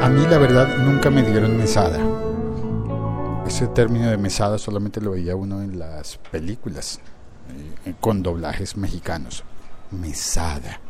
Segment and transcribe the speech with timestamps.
[0.00, 1.98] A mí la verdad nunca me dieron mesada.
[3.46, 7.00] Ese término de mesada solamente lo veía uno en las películas
[7.84, 9.44] eh, con doblajes mexicanos.
[9.90, 10.80] Mesada.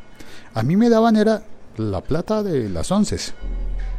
[0.55, 1.43] A mí me daban era
[1.77, 3.17] la plata de las once.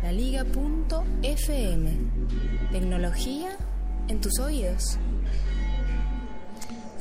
[0.02, 1.92] La Liga.fm.
[2.72, 3.58] Tecnología
[4.08, 4.98] en tus oídos.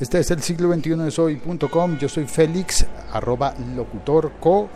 [0.01, 1.97] Este es el siglo XXI de soy.com.
[1.97, 4.69] Yo soy Félix, arroba locutorco,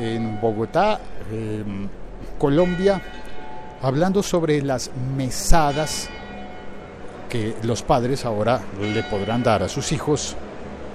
[0.00, 1.00] en Bogotá,
[1.32, 1.88] em,
[2.38, 3.00] Colombia,
[3.82, 6.08] hablando sobre las mesadas
[7.28, 10.36] que los padres ahora le podrán dar a sus hijos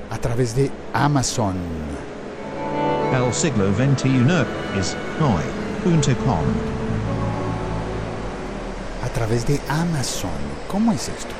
[0.09, 1.55] a través de Amazon.
[3.13, 6.39] El siglo XXI es hoy.com.
[9.03, 10.31] A través de Amazon.
[10.69, 11.33] ¿Cómo es esto?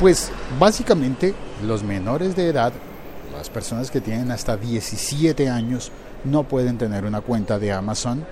[0.00, 1.34] Pues básicamente
[1.64, 2.72] los menores de edad,
[3.36, 5.90] las personas que tienen hasta 17 años,
[6.24, 8.24] no pueden tener una cuenta de Amazon,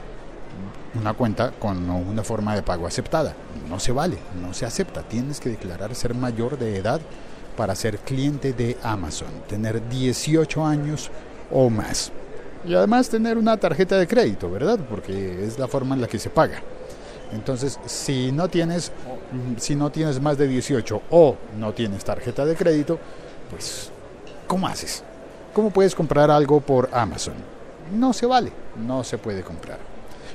[0.98, 3.34] una cuenta con una forma de pago aceptada.
[3.69, 5.03] No se vale, no se acepta.
[5.03, 7.01] Tienes que declarar ser mayor de edad
[7.56, 11.11] para ser cliente de Amazon, tener 18 años
[11.51, 12.11] o más.
[12.67, 14.78] Y además tener una tarjeta de crédito, ¿verdad?
[14.89, 16.61] Porque es la forma en la que se paga.
[17.33, 18.92] Entonces, si no tienes
[19.58, 22.98] si no tienes más de 18 o no tienes tarjeta de crédito,
[23.51, 23.91] pues
[24.47, 25.03] ¿cómo haces?
[25.53, 27.34] ¿Cómo puedes comprar algo por Amazon?
[27.92, 29.94] No se vale, no se puede comprar.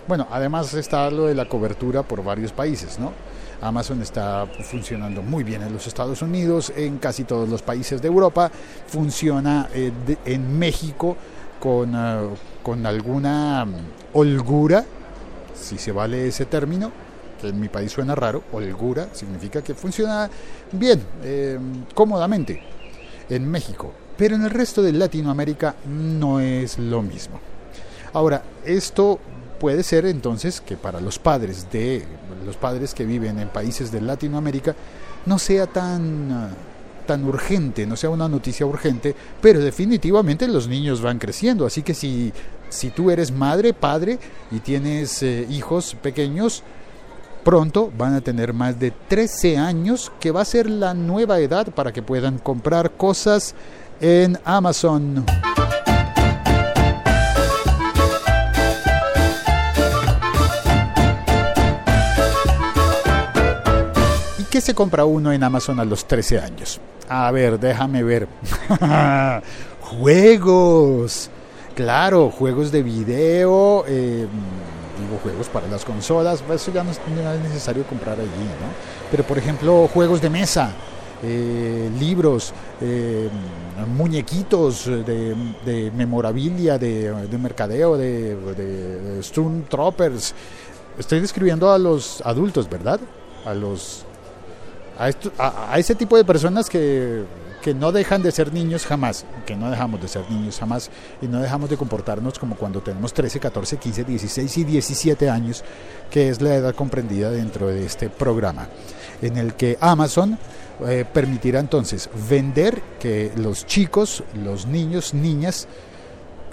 [0.10, 3.14] Bueno, además está lo de la cobertura por varios países, ¿no?
[3.62, 8.08] Amazon está funcionando muy bien en los Estados Unidos, en casi todos los países de
[8.08, 8.50] Europa,
[8.88, 9.92] funciona eh,
[10.26, 11.16] en México
[11.60, 13.74] con, uh, con alguna um,
[14.14, 14.84] holgura,
[15.54, 16.92] si se vale ese término,
[17.40, 20.28] que en mi país suena raro, holgura significa que funciona
[20.72, 21.60] bien, eh,
[21.94, 22.60] cómodamente
[23.30, 27.40] en México, pero en el resto de Latinoamérica no es lo mismo.
[28.12, 29.20] Ahora, esto
[29.60, 32.04] puede ser entonces que para los padres de
[32.46, 34.76] los padres que viven en países de Latinoamérica
[35.26, 36.56] no sea tan
[37.06, 41.96] tan urgente, no sea una noticia urgente, pero definitivamente los niños van creciendo, así que
[41.96, 42.32] si
[42.70, 44.20] si tú eres madre, padre
[44.52, 46.64] y tienes eh, hijos pequeños,
[47.44, 51.74] pronto van a tener más de 13 años, que va a ser la nueva edad
[51.74, 53.56] para que puedan comprar cosas
[54.00, 55.26] en Amazon.
[64.62, 66.80] Se compra uno en Amazon a los 13 años?
[67.08, 68.28] A ver, déjame ver.
[69.82, 71.30] juegos.
[71.76, 73.84] Claro, juegos de video.
[73.88, 74.28] Eh,
[75.00, 77.00] digo juegos para las consolas, eso ya no es,
[77.44, 78.68] necesario comprar allí, ¿no?
[79.10, 80.72] Pero por ejemplo, juegos de mesa,
[81.24, 83.30] eh, libros, eh,
[83.96, 90.36] muñequitos de, memorabilia, de, de mercadeo, de, de Stormtroopers.
[90.98, 93.00] Estoy describiendo a los adultos, ¿verdad?
[93.46, 94.06] A los
[95.00, 97.24] a, ese tipo de personas que
[97.62, 100.90] que no dejan de ser niños jamás, que no dejamos de ser niños jamás
[101.22, 105.64] y no dejamos de comportarnos como cuando tenemos 13, 14, 15, 16 y 17 años,
[106.10, 108.68] que es la edad comprendida dentro de este programa,
[109.22, 110.38] en el que Amazon
[110.88, 115.68] eh, permitirá entonces vender que los chicos, los niños, niñas,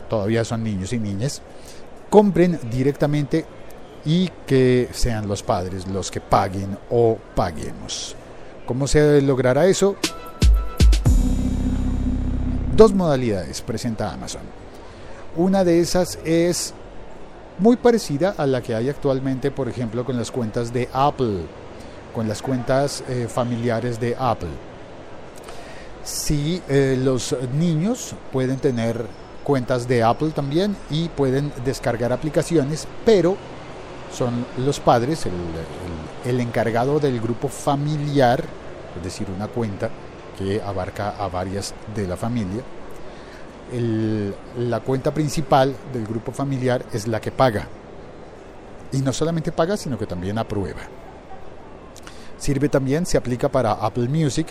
[0.09, 1.43] todavía son niños y niñas,
[2.11, 3.45] compren directamente
[4.05, 8.16] y que sean los padres los que paguen o paguemos.
[8.67, 9.95] ¿Cómo se logrará eso?
[12.77, 14.43] Dos modalidades presenta Amazon.
[15.37, 16.75] Una de esas es
[17.59, 21.43] muy parecida a la que hay actualmente, por ejemplo, con las cuentas de Apple,
[22.15, 24.51] con las cuentas eh, familiares de Apple.
[26.03, 29.07] Si eh, los niños pueden tener
[29.45, 33.37] cuentas de Apple también y pueden descargar aplicaciones, pero
[34.13, 35.33] son los padres el,
[36.27, 38.43] el, encargado del grupo familiar,
[38.97, 39.91] es decir, una cuenta
[40.39, 42.63] que abarca a varias de la familia.
[44.59, 47.67] La cuenta principal del grupo familiar es la que paga.
[48.93, 50.83] Y no solamente paga, sino que también aprueba.
[52.39, 54.49] Sirve también, se aplica para Apple Music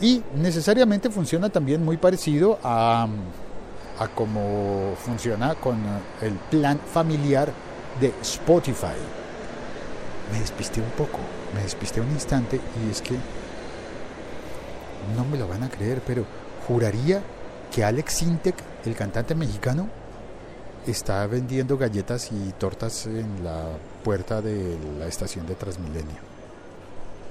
[0.00, 3.06] y necesariamente funciona también muy parecido a,
[3.98, 5.78] a cómo funciona con
[6.20, 7.52] el plan familiar
[8.00, 9.19] de Spotify.
[10.32, 11.18] Me despisté un poco,
[11.54, 13.14] me despisté un instante y es que
[15.16, 16.24] no me lo van a creer, pero
[16.66, 17.22] juraría
[17.72, 18.54] que Alex Sintek,
[18.84, 19.88] el cantante mexicano,
[20.86, 23.64] está vendiendo galletas y tortas en la
[24.02, 26.16] puerta de la estación de Transmilenio.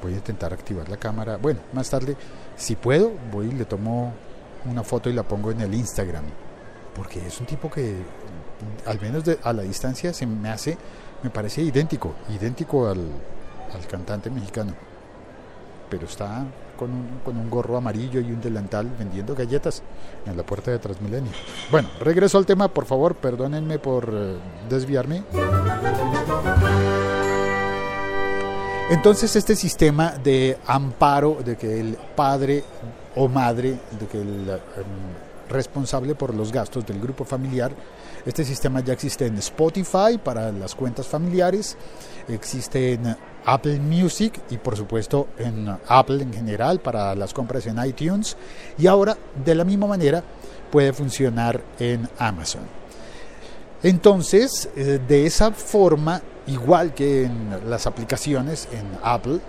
[0.01, 1.37] Voy a intentar activar la cámara.
[1.37, 2.15] Bueno, más tarde,
[2.55, 4.13] si puedo, voy y le tomo
[4.65, 6.25] una foto y la pongo en el Instagram.
[6.95, 7.95] porque es un tipo que,
[8.85, 10.77] al menos de, a la distancia, se me hace,
[11.23, 12.99] me parece idéntico, idéntico al,
[13.73, 14.73] al cantante mexicano.
[15.89, 16.45] Pero está
[16.77, 19.81] con un, con un, gorro amarillo y un delantal vendiendo galletas
[20.25, 21.31] en la puerta de Transmilenio.
[21.71, 24.37] Bueno, regreso al tema, por favor, perdónenme por eh,
[24.69, 25.23] desviarme.
[28.89, 32.63] Entonces este sistema de amparo, de que el padre
[33.15, 37.71] o madre, de que el um, responsable por los gastos del grupo familiar,
[38.25, 41.77] este sistema ya existe en Spotify para las cuentas familiares,
[42.27, 47.83] existe en Apple Music y por supuesto en Apple en general para las compras en
[47.83, 48.37] iTunes
[48.77, 50.23] y ahora de la misma manera
[50.71, 52.61] puede funcionar en Amazon.
[53.81, 59.39] Entonces, eh, de esa forma, igual que en las aplicaciones en Apple,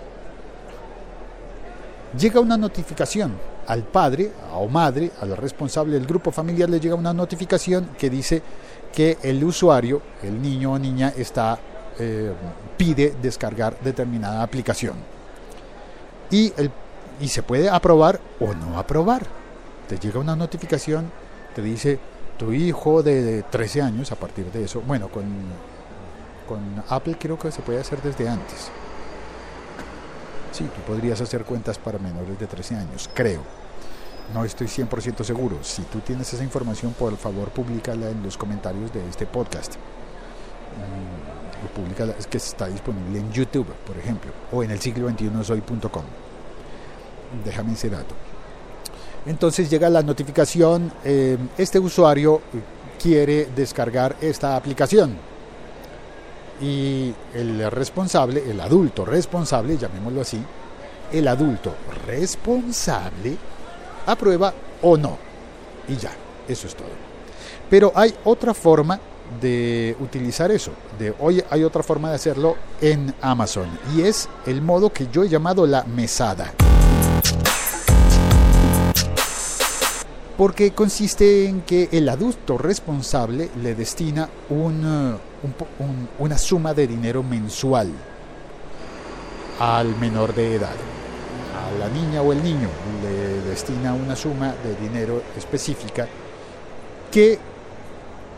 [2.17, 3.33] llega una notificación
[3.67, 8.41] al padre o madre, al responsable del grupo familiar, le llega una notificación que dice
[8.93, 11.57] que el usuario, el niño o niña, está
[11.99, 12.33] eh,
[12.77, 14.95] pide descargar determinada aplicación.
[16.29, 16.71] Y, el,
[17.19, 19.25] y se puede aprobar o no aprobar.
[19.87, 21.11] Te llega una notificación,
[21.53, 21.99] te dice
[22.37, 25.25] tu hijo de 13 años, a partir de eso, bueno, con,
[26.47, 28.71] con Apple creo que se puede hacer desde antes.
[30.51, 33.41] Sí, tú podrías hacer cuentas para menores de 13 años, creo.
[34.33, 35.57] No estoy 100% seguro.
[35.61, 39.75] Si tú tienes esa información, por favor, públicala en los comentarios de este podcast.
[39.75, 41.21] Mm,
[42.17, 46.03] es que está disponible en YouTube, por ejemplo, o en el siglo 21 soy.com.
[47.45, 48.15] Déjame ese dato.
[49.25, 52.41] Entonces llega la notificación, eh, este usuario
[53.01, 55.30] quiere descargar esta aplicación.
[56.61, 60.41] Y el responsable, el adulto responsable, llamémoslo así,
[61.11, 61.73] el adulto
[62.05, 63.35] responsable
[64.05, 65.17] aprueba o no.
[65.87, 66.11] Y ya,
[66.47, 66.87] eso es todo.
[67.69, 68.99] Pero hay otra forma
[69.39, 70.71] de utilizar eso.
[70.99, 75.23] De hoy hay otra forma de hacerlo en Amazon y es el modo que yo
[75.23, 76.53] he llamado la mesada.
[80.41, 85.15] Porque consiste en que el adulto responsable le destina un,
[86.17, 87.91] una suma de dinero mensual
[89.59, 90.73] al menor de edad
[91.79, 92.67] la niña o el niño
[93.03, 96.07] le destina una suma de dinero específica
[97.11, 97.37] que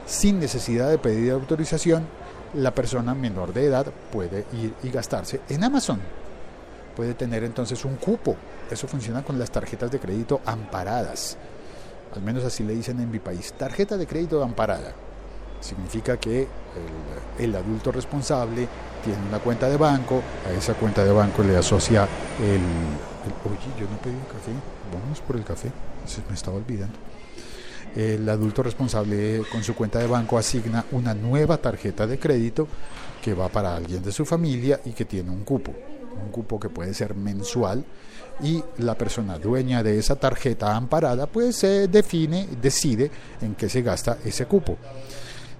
[0.05, 2.05] sin necesidad de pedir autorización
[2.53, 5.99] la persona menor de edad puede ir y gastarse en Amazon.
[6.95, 8.35] Puede tener entonces un cupo.
[8.69, 11.37] Eso funciona con las tarjetas de crédito amparadas.
[12.15, 13.53] Al menos así le dicen en mi país.
[13.53, 14.93] Tarjeta de crédito amparada.
[15.61, 16.47] Significa que
[17.39, 18.67] el, adulto responsable
[19.03, 22.07] tiene una cuenta de banco, a esa cuenta de banco le asocia
[22.41, 22.59] el,
[23.49, 24.51] oye, yo no pedí café,
[24.93, 25.71] vamos por el café,
[26.05, 26.97] se me estaba olvidando.
[27.95, 32.67] El adulto responsable con su cuenta de banco asigna una nueva tarjeta de crédito
[33.21, 35.73] que va para alguien de su familia y que tiene un cupo,
[36.21, 37.85] un cupo que puede ser mensual
[38.41, 43.11] y la persona dueña de esa tarjeta amparada pues se define, decide
[43.41, 44.77] en qué se gasta ese cupo.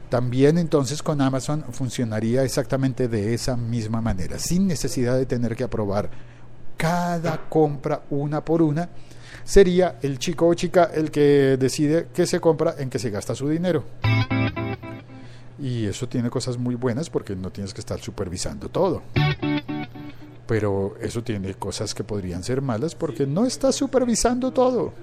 [0.09, 5.63] También entonces con Amazon funcionaría exactamente de esa misma manera, sin necesidad de tener que
[5.63, 6.09] aprobar
[6.77, 8.89] cada compra una por una,
[9.44, 13.35] sería el chico o chica el que decide qué se compra, en qué se gasta
[13.35, 13.83] su dinero.
[15.59, 19.01] Y eso tiene cosas muy buenas porque no tienes que estar supervisando todo.
[20.45, 24.93] Pero eso tiene cosas que podrían ser malas porque no estás supervisando todo.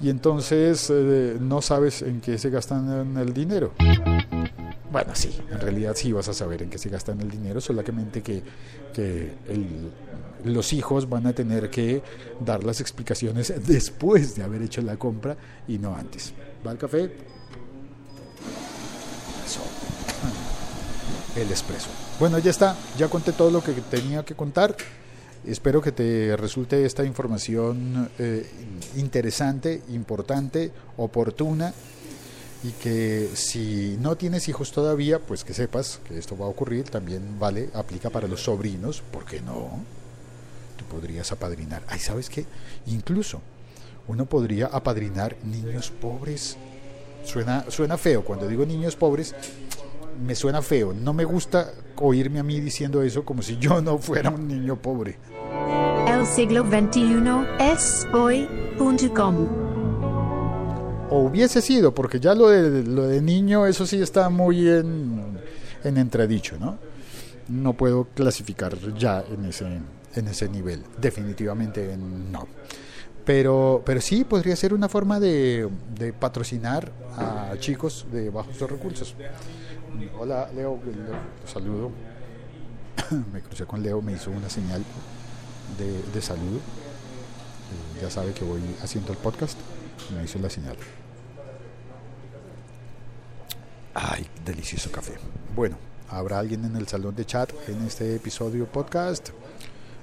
[0.00, 3.72] Y entonces eh, no sabes en qué se gastan el dinero.
[4.90, 8.22] Bueno, sí, en realidad sí vas a saber en qué se gastan el dinero, solamente
[8.22, 8.42] que,
[8.94, 9.32] que
[10.44, 12.02] los hijos van a tener que
[12.40, 16.32] dar las explicaciones después de haber hecho la compra y no antes.
[16.66, 17.04] ¿Va al café?
[19.44, 19.60] Eso.
[21.36, 21.88] El expreso.
[22.18, 24.74] Bueno, ya está, ya conté todo lo que tenía que contar.
[25.46, 28.48] Espero que te resulte esta información eh,
[28.96, 31.74] interesante, importante, oportuna
[32.64, 36.88] y que si no tienes hijos todavía, pues que sepas que esto va a ocurrir,
[36.88, 39.68] también vale, aplica para los sobrinos, ¿por qué no?
[40.76, 41.82] Tú podrías apadrinar.
[41.86, 42.46] Ay, ¿sabes qué?
[42.86, 43.42] Incluso
[44.08, 46.56] uno podría apadrinar niños pobres.
[47.24, 49.34] Suena, suena feo, cuando digo niños pobres,
[50.24, 50.92] me suena feo.
[50.92, 54.76] No me gusta oírme a mí diciendo eso como si yo no fuera un niño
[54.76, 55.18] pobre.
[56.06, 57.22] El siglo XXI
[57.58, 59.66] es hoy.com
[61.10, 65.38] o hubiese sido, porque ya lo de, lo de niño, eso sí está muy en,
[65.84, 66.78] en entredicho, ¿no?
[67.48, 69.66] No puedo clasificar ya en ese,
[70.14, 72.48] en ese nivel, definitivamente no.
[73.24, 79.14] Pero, pero sí podría ser una forma de, de patrocinar a chicos de bajos recursos.
[80.18, 80.78] Hola, Leo,
[81.46, 81.90] saludo.
[83.32, 84.82] me crucé con Leo, me hizo una señal
[85.78, 86.56] de, de saludo.
[86.56, 89.58] Eh, ya sabe que voy haciendo el podcast.
[90.14, 90.76] Me hizo la señal.
[93.94, 95.14] Ay, delicioso café.
[95.54, 95.76] Bueno,
[96.08, 99.30] ¿habrá alguien en el salón de chat en este episodio podcast?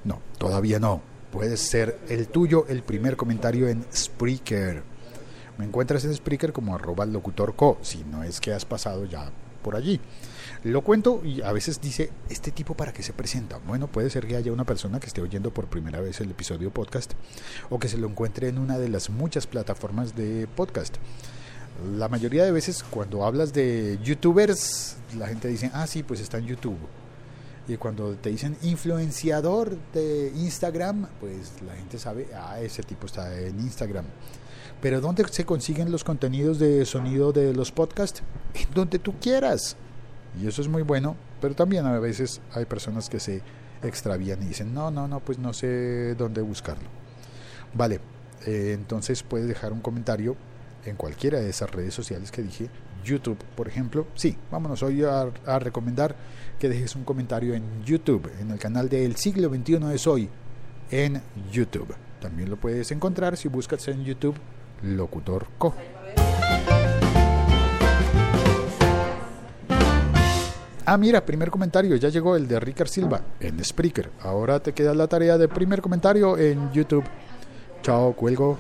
[0.04, 1.02] No, todavía no.
[1.32, 4.84] Puede ser el tuyo el primer comentario en Spreaker.
[5.58, 9.32] Me encuentras en Spreaker como arroba locutorco, si no es que has pasado ya
[9.64, 10.00] por allí.
[10.64, 13.60] Lo cuento y a veces dice, ¿este tipo para qué se presenta?
[13.66, 16.72] Bueno, puede ser que haya una persona que esté oyendo por primera vez el episodio
[16.72, 17.14] podcast
[17.70, 20.98] o que se lo encuentre en una de las muchas plataformas de podcast.
[21.98, 26.38] La mayoría de veces cuando hablas de youtubers, la gente dice, ah, sí, pues está
[26.38, 26.78] en YouTube.
[27.68, 33.38] Y cuando te dicen influenciador de Instagram, pues la gente sabe, ah, ese tipo está
[33.40, 34.06] en Instagram.
[34.84, 38.22] Pero ¿dónde se consiguen los contenidos de sonido de los podcasts?
[38.54, 39.78] En donde tú quieras.
[40.38, 43.42] Y eso es muy bueno, pero también a veces hay personas que se
[43.82, 46.90] extravían y dicen, no, no, no, pues no sé dónde buscarlo.
[47.74, 48.02] Vale,
[48.46, 50.36] eh, entonces puedes dejar un comentario
[50.84, 52.70] en cualquiera de esas redes sociales que dije,
[53.06, 54.08] YouTube, por ejemplo.
[54.16, 56.14] Sí, vámonos hoy a, recomendar
[56.60, 60.28] que dejes un comentario en YouTube, en el canal de El Siglo XXI es Hoy,
[60.92, 61.22] en
[61.54, 61.96] YouTube.
[62.20, 64.36] También lo puedes encontrar si buscas en YouTube
[64.84, 65.74] Locutor Co.
[70.86, 74.10] Ah, mira, primer comentario, ya llegó el de Ricard Silva en Spreaker.
[74.22, 77.06] Ahora te queda la tarea de primer comentario en YouTube.
[77.82, 78.58] Chao, cuelgo.